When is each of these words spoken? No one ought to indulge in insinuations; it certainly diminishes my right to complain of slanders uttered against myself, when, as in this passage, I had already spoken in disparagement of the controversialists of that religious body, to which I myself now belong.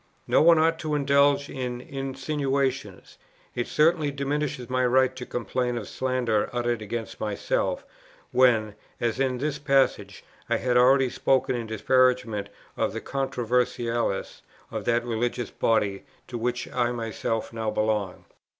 No 0.25 0.41
one 0.41 0.57
ought 0.57 0.79
to 0.79 0.95
indulge 0.95 1.47
in 1.47 1.79
insinuations; 1.79 3.19
it 3.53 3.67
certainly 3.67 4.09
diminishes 4.09 4.67
my 4.67 4.83
right 4.83 5.15
to 5.15 5.27
complain 5.27 5.77
of 5.77 5.87
slanders 5.87 6.49
uttered 6.51 6.81
against 6.81 7.19
myself, 7.19 7.85
when, 8.31 8.73
as 8.99 9.19
in 9.19 9.37
this 9.37 9.59
passage, 9.59 10.23
I 10.49 10.57
had 10.57 10.75
already 10.75 11.11
spoken 11.11 11.55
in 11.55 11.67
disparagement 11.67 12.49
of 12.75 12.93
the 12.93 13.01
controversialists 13.01 14.41
of 14.71 14.85
that 14.85 15.05
religious 15.05 15.51
body, 15.51 16.01
to 16.29 16.35
which 16.35 16.67
I 16.71 16.91
myself 16.91 17.53
now 17.53 17.69
belong. 17.69 18.25